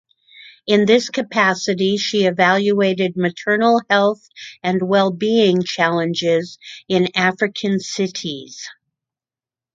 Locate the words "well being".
4.81-5.61